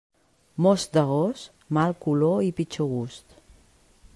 [0.65, 3.37] Most d'agost, mal color i pitjor gust.